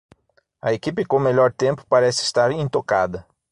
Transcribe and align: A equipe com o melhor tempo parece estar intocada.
A 0.63 0.73
equipe 0.73 1.05
com 1.05 1.17
o 1.17 1.19
melhor 1.19 1.53
tempo 1.53 1.85
parece 1.87 2.23
estar 2.23 2.51
intocada. 2.51 3.23